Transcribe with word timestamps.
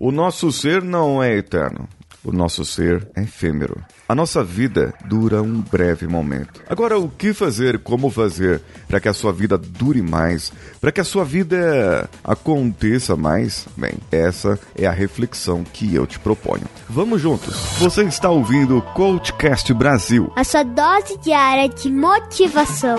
O 0.00 0.12
nosso 0.12 0.52
ser 0.52 0.82
não 0.82 1.20
é 1.20 1.36
eterno. 1.36 1.88
O 2.24 2.30
nosso 2.30 2.64
ser 2.64 3.08
é 3.16 3.22
efêmero. 3.22 3.82
A 4.08 4.14
nossa 4.14 4.44
vida 4.44 4.94
dura 5.06 5.42
um 5.42 5.60
breve 5.60 6.06
momento. 6.06 6.62
Agora, 6.68 6.98
o 6.98 7.08
que 7.08 7.32
fazer, 7.32 7.78
como 7.80 8.10
fazer 8.10 8.60
para 8.86 9.00
que 9.00 9.08
a 9.08 9.12
sua 9.12 9.32
vida 9.32 9.56
dure 9.58 10.02
mais, 10.02 10.52
para 10.80 10.92
que 10.92 11.00
a 11.00 11.04
sua 11.04 11.24
vida 11.24 12.08
aconteça 12.22 13.16
mais? 13.16 13.66
Bem, 13.76 13.94
essa 14.12 14.58
é 14.76 14.86
a 14.86 14.92
reflexão 14.92 15.64
que 15.64 15.94
eu 15.94 16.06
te 16.06 16.18
proponho. 16.18 16.64
Vamos 16.88 17.20
juntos. 17.20 17.54
Você 17.78 18.04
está 18.04 18.30
ouvindo 18.30 18.78
o 18.78 18.82
Coachcast 18.82 19.72
Brasil. 19.74 20.32
A 20.36 20.44
sua 20.44 20.62
dose 20.62 21.18
diária 21.18 21.68
de 21.68 21.90
motivação. 21.90 22.98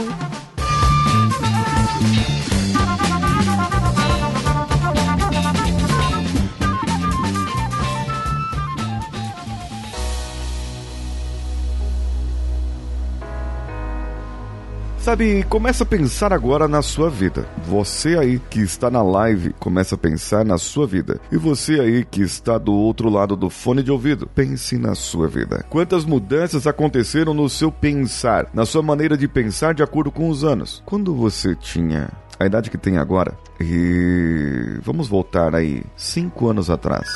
Sabe, 15.02 15.44
começa 15.44 15.84
a 15.84 15.88
pensar 15.88 16.34
agora 16.34 16.68
na 16.68 16.82
sua 16.82 17.10
vida. 17.10 17.48
Você 17.66 18.18
aí 18.18 18.38
que 18.38 18.60
está 18.60 18.92
na 18.92 19.02
live, 19.02 19.54
começa 19.54 19.96
a 19.96 19.98
pensar 19.98 20.44
na 20.44 20.57
sua 20.57 20.86
vida. 20.86 21.20
E 21.32 21.38
você 21.38 21.80
aí 21.80 22.04
que 22.04 22.21
está 22.21 22.57
do 22.57 22.74
outro 22.74 23.10
lado 23.10 23.36
do 23.36 23.50
fone 23.50 23.82
de 23.82 23.92
ouvido, 23.92 24.28
pense 24.28 24.78
na 24.78 24.93
sua 24.96 25.28
vida. 25.28 25.66
Quantas 25.70 26.04
mudanças 26.04 26.68
aconteceram 26.68 27.34
no 27.34 27.50
seu 27.50 27.71
pensar, 27.71 28.48
na 28.54 28.66
sua 28.66 28.84
maneira 28.84 29.18
de 29.18 29.28
pensar 29.28 29.74
de 29.74 29.82
acordo 29.82 30.12
com 30.12 30.30
os 30.30 30.43
anos? 30.43 30.84
Quando 30.86 31.16
você 31.16 31.56
tinha 31.56 32.09
a 32.38 32.45
idade 32.45 32.70
que 32.70 32.78
tem 32.78 32.98
agora, 32.98 33.38
e 33.59 34.80
vamos 34.81 35.08
voltar 35.08 35.56
aí 35.56 35.81
cinco 35.95 36.50
anos 36.50 36.70
atrás. 36.70 37.08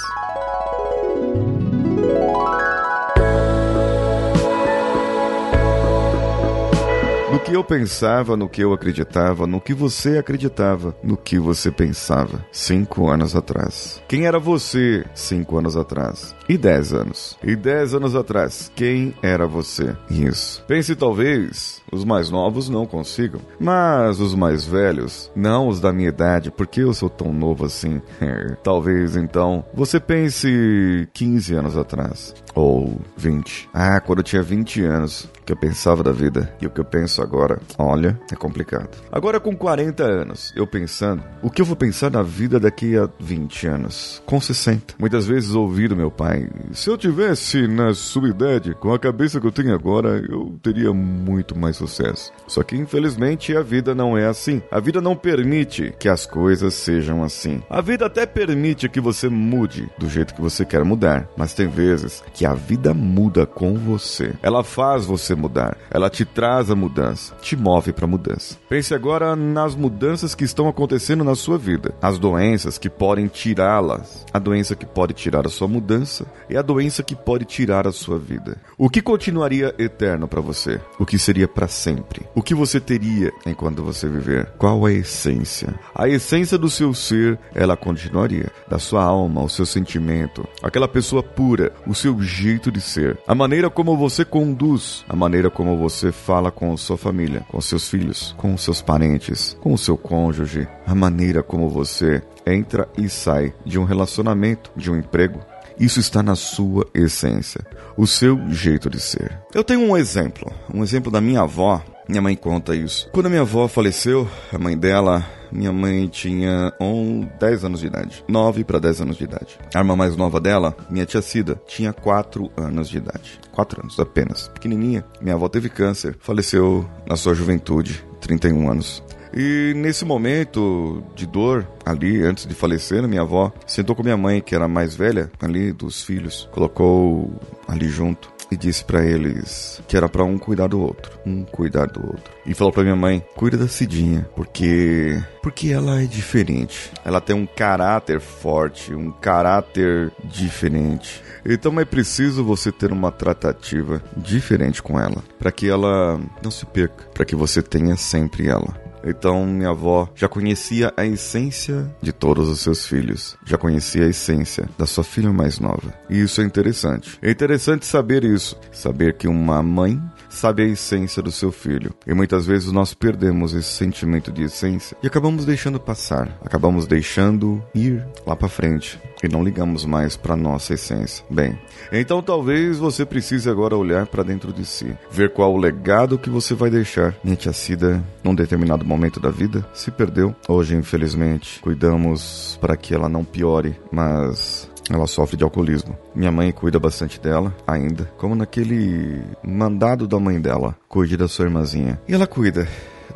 Que 7.43 7.53
eu 7.53 7.63
pensava, 7.63 8.37
no 8.37 8.47
que 8.47 8.61
eu 8.61 8.71
acreditava, 8.71 9.45
no 9.45 9.59
que 9.59 9.73
você 9.73 10.17
acreditava, 10.17 10.95
no 11.03 11.17
que 11.17 11.37
você 11.37 11.69
pensava 11.69 12.45
cinco 12.51 13.09
anos 13.09 13.35
atrás. 13.35 14.01
Quem 14.07 14.25
era 14.25 14.39
você 14.39 15.03
cinco 15.13 15.57
anos 15.57 15.75
atrás? 15.75 16.33
E 16.47 16.57
dez 16.57 16.93
anos? 16.93 17.37
E 17.43 17.55
dez 17.55 17.93
anos 17.93 18.15
atrás, 18.15 18.71
quem 18.75 19.13
era 19.21 19.47
você? 19.47 19.95
Isso. 20.09 20.63
Pense 20.67 20.95
talvez 20.95 21.81
os 21.91 22.03
mais 22.03 22.29
novos 22.29 22.67
não 22.67 22.85
consigam, 22.85 23.39
mas 23.59 24.19
os 24.19 24.35
mais 24.35 24.65
velhos, 24.65 25.31
não 25.35 25.67
os 25.67 25.79
da 25.79 25.93
minha 25.93 26.09
idade, 26.09 26.51
porque 26.51 26.81
eu 26.81 26.93
sou 26.93 27.09
tão 27.09 27.31
novo 27.31 27.65
assim. 27.65 28.01
talvez 28.63 29.15
então 29.15 29.63
você 29.73 29.99
pense 29.99 31.07
15 31.13 31.55
anos 31.55 31.77
atrás 31.77 32.35
ou 32.53 32.99
20. 33.15 33.69
Ah, 33.73 33.99
quando 33.99 34.19
eu 34.19 34.23
tinha 34.23 34.43
20 34.43 34.83
anos, 34.83 35.29
que 35.45 35.51
eu 35.51 35.57
pensava 35.57 36.03
da 36.03 36.11
vida 36.11 36.53
e 36.61 36.67
o 36.67 36.69
que 36.69 36.79
eu 36.79 36.85
penso 36.85 37.21
agora, 37.21 37.59
olha, 37.77 38.19
é 38.31 38.35
complicado. 38.35 38.89
Agora 39.11 39.39
com 39.39 39.55
40 39.55 40.03
anos, 40.03 40.53
eu 40.55 40.65
pensando, 40.65 41.23
o 41.41 41.49
que 41.49 41.61
eu 41.61 41.65
vou 41.65 41.75
pensar 41.75 42.09
na 42.09 42.23
vida 42.23 42.59
daqui 42.59 42.97
a 42.97 43.09
20 43.19 43.67
anos? 43.67 44.21
Com 44.25 44.39
60. 44.39 44.95
Muitas 44.97 45.25
vezes 45.25 45.53
ouvi 45.53 45.87
do 45.87 45.95
meu 45.95 46.09
pai, 46.09 46.32
se 46.71 46.89
eu 46.89 46.97
tivesse 46.97 47.67
na 47.67 47.93
sua 47.93 48.29
idade, 48.29 48.73
com 48.75 48.93
a 48.93 48.99
cabeça 48.99 49.39
que 49.39 49.47
eu 49.47 49.51
tenho 49.51 49.73
agora, 49.73 50.23
eu 50.29 50.57
teria 50.61 50.93
muito 50.93 51.57
mais 51.57 51.77
sucesso. 51.77 52.31
Só 52.47 52.63
que 52.63 52.75
infelizmente 52.75 53.55
a 53.55 53.61
vida 53.61 53.93
não 53.93 54.17
é 54.17 54.25
assim. 54.25 54.61
A 54.71 54.79
vida 54.79 55.01
não 55.01 55.15
permite 55.15 55.93
que 55.99 56.09
as 56.09 56.25
coisas 56.25 56.73
sejam 56.73 57.23
assim. 57.23 57.61
A 57.69 57.81
vida 57.81 58.05
até 58.05 58.25
permite 58.25 58.89
que 58.89 58.99
você 58.99 59.29
mude 59.29 59.89
do 59.97 60.09
jeito 60.09 60.33
que 60.33 60.41
você 60.41 60.65
quer 60.65 60.83
mudar, 60.83 61.27
mas 61.37 61.53
tem 61.53 61.67
vezes 61.67 62.23
que 62.33 62.45
a 62.45 62.53
vida 62.53 62.93
muda 62.93 63.45
com 63.45 63.75
você. 63.75 64.33
Ela 64.41 64.63
faz 64.63 65.05
você 65.05 65.35
mudar, 65.35 65.77
ela 65.89 66.09
te 66.09 66.25
traz 66.25 66.69
a 66.69 66.75
mudança, 66.75 67.35
te 67.41 67.55
move 67.55 67.93
para 67.93 68.07
mudança. 68.07 68.57
Pense 68.69 68.93
agora 68.93 69.35
nas 69.35 69.75
mudanças 69.75 70.35
que 70.35 70.43
estão 70.43 70.67
acontecendo 70.67 71.23
na 71.23 71.35
sua 71.35 71.57
vida, 71.57 71.93
as 72.01 72.17
doenças 72.17 72.77
que 72.77 72.89
podem 72.89 73.27
tirá-las, 73.27 74.25
a 74.33 74.39
doença 74.39 74.75
que 74.75 74.85
pode 74.85 75.13
tirar 75.13 75.45
a 75.45 75.49
sua 75.49 75.67
mudança 75.67 76.22
e 76.49 76.57
a 76.57 76.61
doença 76.61 77.03
que 77.03 77.15
pode 77.15 77.45
tirar 77.45 77.87
a 77.87 77.91
sua 77.91 78.17
vida. 78.17 78.57
O 78.77 78.89
que 78.89 79.01
continuaria 79.01 79.73
eterno 79.77 80.27
para 80.27 80.41
você? 80.41 80.79
O 80.99 81.05
que 81.05 81.17
seria 81.17 81.47
para 81.47 81.67
sempre? 81.67 82.25
O 82.35 82.41
que 82.41 82.55
você 82.55 82.79
teria 82.79 83.31
enquanto 83.45 83.83
você 83.83 84.07
viver? 84.07 84.51
Qual 84.57 84.85
a 84.85 84.91
essência? 84.91 85.73
A 85.95 86.07
essência 86.07 86.57
do 86.57 86.69
seu 86.69 86.93
ser, 86.93 87.39
ela 87.53 87.77
continuaria, 87.77 88.51
da 88.67 88.79
sua 88.79 89.03
alma, 89.03 89.43
o 89.43 89.49
seu 89.49 89.65
sentimento, 89.65 90.47
aquela 90.61 90.87
pessoa 90.87 91.23
pura, 91.23 91.71
o 91.87 91.93
seu 91.93 92.21
jeito 92.21 92.71
de 92.71 92.81
ser, 92.81 93.17
a 93.27 93.35
maneira 93.35 93.69
como 93.69 93.97
você 93.97 94.25
conduz, 94.25 95.03
a 95.07 95.15
maneira 95.15 95.49
como 95.49 95.77
você 95.77 96.11
fala 96.11 96.51
com 96.51 96.75
sua 96.77 96.97
família, 96.97 97.45
com 97.49 97.59
seus 97.61 97.87
filhos, 97.87 98.33
com 98.37 98.57
seus 98.57 98.81
parentes, 98.81 99.57
com 99.61 99.73
o 99.73 99.77
seu 99.77 99.97
cônjuge, 99.97 100.67
a 100.85 100.95
maneira 100.95 101.41
como 101.43 101.69
você 101.69 102.21
entra 102.45 102.87
e 102.97 103.09
sai 103.09 103.53
de 103.65 103.79
um 103.79 103.83
relacionamento, 103.83 104.71
de 104.75 104.91
um 104.91 104.97
emprego, 104.97 105.39
isso 105.83 105.99
está 105.99 106.23
na 106.23 106.35
sua 106.35 106.87
essência, 106.93 107.61
o 107.97 108.07
seu 108.07 108.39
jeito 108.49 108.89
de 108.89 108.99
ser. 108.99 109.37
Eu 109.53 109.63
tenho 109.63 109.81
um 109.81 109.97
exemplo, 109.97 110.51
um 110.73 110.83
exemplo 110.83 111.11
da 111.11 111.19
minha 111.19 111.41
avó. 111.41 111.83
Minha 112.07 112.21
mãe 112.21 112.35
conta 112.35 112.75
isso. 112.75 113.09
Quando 113.13 113.27
a 113.27 113.29
minha 113.29 113.41
avó 113.41 113.65
faleceu, 113.67 114.27
a 114.51 114.57
mãe 114.57 114.77
dela, 114.77 115.25
minha 115.51 115.71
mãe 115.71 116.07
tinha 116.07 116.73
um, 116.79 117.27
10 117.39 117.63
anos 117.63 117.79
de 117.79 117.87
idade. 117.87 118.23
9 118.27 118.63
para 118.65 118.79
10 118.79 119.01
anos 119.01 119.17
de 119.17 119.23
idade. 119.23 119.57
A 119.73 119.79
irmã 119.79 119.95
mais 119.95 120.17
nova 120.17 120.39
dela, 120.39 120.75
minha 120.89 121.05
tia 121.05 121.21
Cida, 121.21 121.61
tinha 121.65 121.93
4 121.93 122.51
anos 122.57 122.89
de 122.89 122.97
idade. 122.97 123.39
4 123.53 123.81
anos 123.81 123.97
apenas. 123.99 124.49
Pequenininha. 124.49 125.05
Minha 125.21 125.35
avó 125.35 125.47
teve 125.47 125.69
câncer, 125.69 126.17
faleceu 126.19 126.85
na 127.07 127.15
sua 127.15 127.33
juventude, 127.33 128.03
31 128.19 128.69
anos. 128.69 129.01
E 129.35 129.73
nesse 129.75 130.05
momento 130.05 131.03
de 131.15 131.25
dor, 131.25 131.67
ali, 131.85 132.21
antes 132.21 132.45
de 132.45 132.53
falecer, 132.53 133.07
minha 133.07 133.21
avó 133.21 133.51
sentou 133.65 133.95
com 133.95 134.03
minha 134.03 134.17
mãe, 134.17 134.41
que 134.41 134.53
era 134.55 134.65
a 134.65 134.69
mais 134.69 134.95
velha 134.95 135.31
ali 135.41 135.71
dos 135.71 136.03
filhos, 136.03 136.47
colocou 136.51 137.33
ali 137.67 137.89
junto 137.89 138.31
e 138.51 138.57
disse 138.57 138.85
para 138.85 139.03
eles 139.03 139.81
que 139.87 139.97
era 139.97 140.07
para 140.07 140.23
um 140.23 140.37
cuidar 140.37 140.67
do 140.67 140.79
outro, 140.79 141.11
um 141.25 141.43
cuidar 141.43 141.87
do 141.87 142.05
outro. 142.05 142.31
E 142.45 142.53
falou 142.53 142.71
para 142.71 142.83
minha 142.83 142.95
mãe: 142.95 143.23
"Cuida 143.35 143.57
da 143.57 143.67
Cidinha, 143.67 144.29
porque 144.35 145.21
porque 145.41 145.69
ela 145.69 146.01
é 146.01 146.05
diferente. 146.05 146.91
Ela 147.03 147.19
tem 147.19 147.35
um 147.35 147.45
caráter 147.45 148.19
forte, 148.19 148.93
um 148.93 149.11
caráter 149.11 150.11
diferente. 150.23 151.21
Então 151.45 151.79
é 151.79 151.85
preciso 151.85 152.43
você 152.43 152.71
ter 152.71 152.91
uma 152.91 153.11
tratativa 153.11 154.01
diferente 154.15 154.81
com 154.81 154.99
ela, 154.99 155.23
para 155.39 155.51
que 155.51 155.67
ela 155.67 156.19
não 156.41 156.51
se 156.51 156.65
perca, 156.65 157.05
para 157.13 157.25
que 157.25 157.35
você 157.35 157.61
tenha 157.61 157.95
sempre 157.97 158.47
ela. 158.47 158.82
Então 159.03 159.45
minha 159.45 159.69
avó 159.69 160.09
já 160.15 160.27
conhecia 160.27 160.93
a 160.95 161.05
essência 161.05 161.93
de 162.01 162.11
todos 162.11 162.49
os 162.49 162.61
seus 162.61 162.85
filhos, 162.85 163.35
já 163.45 163.57
conhecia 163.57 164.05
a 164.05 164.09
essência 164.09 164.69
da 164.77 164.85
sua 164.85 165.03
filha 165.03 165.31
mais 165.31 165.59
nova. 165.59 165.93
E 166.09 166.21
isso 166.21 166.41
é 166.41 166.43
interessante. 166.43 167.17
É 167.21 167.29
interessante 167.29 167.85
saber 167.85 168.23
isso, 168.23 168.57
saber 168.71 169.15
que 169.15 169.27
uma 169.27 169.61
mãe 169.61 170.01
sabe 170.33 170.63
a 170.63 170.67
essência 170.67 171.21
do 171.21 171.31
seu 171.31 171.51
filho. 171.51 171.93
E 172.05 172.13
muitas 172.13 172.45
vezes 172.45 172.71
nós 172.71 172.93
perdemos 172.93 173.53
esse 173.53 173.71
sentimento 173.71 174.31
de 174.31 174.43
essência 174.43 174.97
e 175.01 175.07
acabamos 175.07 175.45
deixando 175.45 175.79
passar, 175.79 176.37
acabamos 176.43 176.87
deixando 176.87 177.63
ir 177.73 178.05
lá 178.25 178.35
para 178.35 178.47
frente 178.47 178.99
e 179.23 179.29
não 179.29 179.43
ligamos 179.43 179.85
mais 179.85 180.17
para 180.17 180.35
nossa 180.35 180.73
essência. 180.73 181.23
Bem, 181.29 181.57
então 181.91 182.21
talvez 182.21 182.77
você 182.77 183.05
precise 183.05 183.49
agora 183.49 183.77
olhar 183.77 184.05
para 184.05 184.23
dentro 184.23 184.51
de 184.51 184.65
si, 184.65 184.95
ver 185.09 185.31
qual 185.31 185.53
o 185.53 185.57
legado 185.57 186.19
que 186.19 186.29
você 186.29 186.53
vai 186.53 186.69
deixar. 186.69 187.15
Minha 187.23 187.37
tia 187.37 187.53
Cida, 187.53 188.03
num 188.23 188.35
determinado 188.35 188.83
momento 188.83 189.19
da 189.19 189.29
vida, 189.29 189.65
se 189.73 189.89
perdeu. 189.91 190.35
Hoje, 190.47 190.75
infelizmente, 190.75 191.59
cuidamos 191.61 192.57
para 192.59 192.75
que 192.75 192.93
ela 192.93 193.07
não 193.07 193.23
piore, 193.23 193.79
mas 193.91 194.52
ela 194.89 195.07
sofre 195.07 195.37
de 195.37 195.43
alcoolismo. 195.43 195.97
Minha 196.15 196.31
mãe 196.31 196.51
cuida 196.51 196.79
bastante 196.79 197.19
dela, 197.19 197.55
ainda. 197.65 198.05
Como 198.17 198.35
naquele 198.35 199.23
mandado 199.43 200.07
da 200.07 200.19
mãe 200.19 200.39
dela. 200.39 200.75
Cuide 200.87 201.15
da 201.15 201.27
sua 201.27 201.45
irmãzinha. 201.45 201.99
E 202.07 202.13
ela 202.13 202.27
cuida 202.27 202.67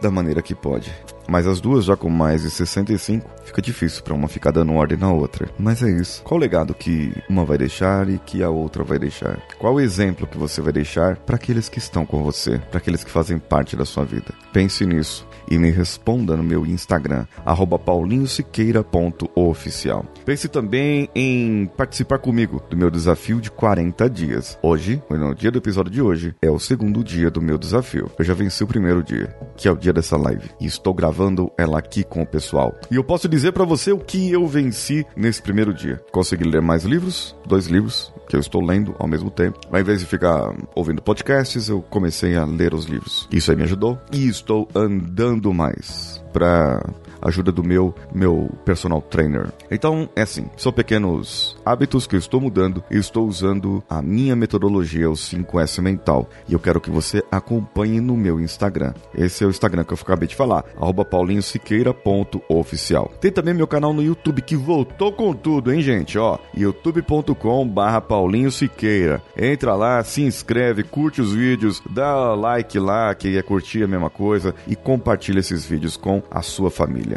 da 0.01 0.09
maneira 0.09 0.41
que 0.41 0.55
pode. 0.55 0.93
Mas 1.27 1.47
as 1.47 1.59
duas 1.59 1.85
já 1.85 1.95
com 1.95 2.09
mais 2.09 2.43
de 2.43 2.49
65, 2.49 3.29
fica 3.43 3.61
difícil 3.61 4.03
para 4.03 4.13
uma 4.13 4.27
ficar 4.27 4.51
dando 4.51 4.73
ordem 4.73 4.97
na 4.97 5.11
outra. 5.11 5.49
Mas 5.59 5.83
é 5.83 5.89
isso. 5.89 6.23
Qual 6.23 6.37
o 6.37 6.41
legado 6.41 6.73
que 6.73 7.13
uma 7.29 7.43
vai 7.43 7.57
deixar 7.57 8.09
e 8.09 8.17
que 8.17 8.41
a 8.41 8.49
outra 8.49 8.83
vai 8.83 8.97
deixar? 8.97 9.39
Qual 9.59 9.75
o 9.75 9.79
exemplo 9.79 10.27
que 10.27 10.37
você 10.37 10.61
vai 10.61 10.71
deixar 10.71 11.17
para 11.17 11.35
aqueles 11.35 11.69
que 11.69 11.79
estão 11.79 12.05
com 12.05 12.23
você, 12.23 12.59
para 12.69 12.77
aqueles 12.77 13.03
que 13.03 13.11
fazem 13.11 13.37
parte 13.37 13.75
da 13.75 13.85
sua 13.85 14.05
vida? 14.05 14.33
Pense 14.53 14.85
nisso 14.85 15.27
e 15.49 15.57
me 15.57 15.71
responda 15.71 16.35
no 16.35 16.43
meu 16.43 16.65
Instagram, 16.65 17.25
paulinhosiqueira.oficial. 17.85 20.05
Pense 20.25 20.47
também 20.47 21.09
em 21.15 21.67
participar 21.77 22.17
comigo 22.19 22.61
do 22.69 22.75
meu 22.75 22.91
desafio 22.91 23.39
de 23.39 23.51
40 23.51 24.09
dias. 24.09 24.57
Hoje, 24.61 25.01
no 25.09 25.33
dia 25.33 25.51
do 25.51 25.57
episódio 25.57 25.91
de 25.91 26.01
hoje, 26.01 26.35
é 26.41 26.49
o 26.49 26.59
segundo 26.59 27.01
dia 27.03 27.31
do 27.31 27.41
meu 27.41 27.57
desafio. 27.57 28.11
Eu 28.17 28.25
já 28.25 28.33
venci 28.33 28.63
o 28.63 28.67
primeiro 28.67 29.03
dia, 29.03 29.35
que 29.55 29.67
é 29.67 29.71
o 29.71 29.77
dia 29.77 29.93
dessa 29.93 30.17
live, 30.17 30.49
e 30.59 30.65
estou 30.65 30.93
gravando 30.93 31.16
gravando 31.17 31.51
ela 31.57 31.79
aqui 31.79 32.03
com 32.03 32.21
o 32.21 32.25
pessoal. 32.25 32.75
E 32.91 32.95
eu 32.95 33.03
posso 33.03 33.27
dizer 33.27 33.51
para 33.51 33.65
você 33.65 33.91
o 33.91 33.97
que 33.97 34.31
eu 34.31 34.45
venci 34.45 35.03
nesse 35.15 35.41
primeiro 35.41 35.73
dia. 35.73 35.99
Consegui 36.11 36.43
ler 36.43 36.61
mais 36.61 36.83
livros, 36.83 37.35
dois 37.45 37.65
livros 37.65 38.13
que 38.29 38.35
eu 38.35 38.39
estou 38.39 38.63
lendo 38.63 38.95
ao 38.99 39.07
mesmo 39.07 39.31
tempo. 39.31 39.59
Ao 39.71 39.79
invés 39.79 39.99
de 39.99 40.05
ficar 40.05 40.53
ouvindo 40.75 41.01
podcasts, 41.01 41.69
eu 41.69 41.81
comecei 41.81 42.35
a 42.35 42.45
ler 42.45 42.73
os 42.73 42.85
livros. 42.85 43.27
Isso 43.31 43.49
aí 43.49 43.57
me 43.57 43.63
ajudou 43.63 43.97
e 44.11 44.27
estou 44.27 44.67
andando 44.75 45.51
mais 45.51 46.23
para 46.31 46.85
ajuda 47.27 47.51
do 47.51 47.63
meu 47.63 47.93
meu 48.13 48.49
personal 48.65 49.01
trainer. 49.01 49.47
Então, 49.69 50.09
é 50.15 50.21
assim, 50.21 50.47
são 50.55 50.71
pequenos 50.71 51.57
hábitos 51.65 52.07
que 52.07 52.15
eu 52.15 52.19
estou 52.19 52.41
mudando 52.41 52.83
e 52.89 52.97
estou 52.97 53.27
usando 53.27 53.83
a 53.89 54.01
minha 54.01 54.35
metodologia, 54.35 55.09
o 55.09 55.13
5S 55.13 55.81
mental. 55.81 56.29
E 56.47 56.53
eu 56.53 56.59
quero 56.59 56.81
que 56.81 56.89
você 56.89 57.23
acompanhe 57.31 57.99
no 57.99 58.15
meu 58.15 58.39
Instagram. 58.39 58.93
Esse 59.15 59.43
é 59.43 59.47
o 59.47 59.49
Instagram 59.49 59.83
que 59.83 59.93
eu 59.93 59.97
acabei 60.01 60.27
de 60.27 60.35
falar, 60.35 60.63
paulinhosiqueira.oficial. 61.09 63.11
Tem 63.19 63.31
também 63.31 63.53
meu 63.53 63.67
canal 63.67 63.93
no 63.93 64.03
YouTube 64.03 64.41
que 64.41 64.55
voltou 64.55 65.11
com 65.11 65.33
tudo, 65.33 65.73
hein, 65.73 65.81
gente? 65.81 66.17
Ó, 66.17 66.37
youtube.com 66.55 67.67
barra 67.67 68.01
Paulinho 68.01 68.51
Siqueira. 68.51 69.21
Entra 69.35 69.75
lá, 69.75 70.03
se 70.03 70.21
inscreve, 70.21 70.83
curte 70.83 71.21
os 71.21 71.33
vídeos, 71.33 71.81
dá 71.89 72.33
like 72.33 72.79
lá, 72.79 73.13
que 73.13 73.37
é 73.37 73.41
curtir 73.41 73.83
a 73.83 73.87
mesma 73.87 74.09
coisa, 74.09 74.55
e 74.67 74.75
compartilha 74.75 75.39
esses 75.39 75.65
vídeos 75.65 75.97
com 75.97 76.21
a 76.29 76.41
sua 76.41 76.69
família. 76.69 77.16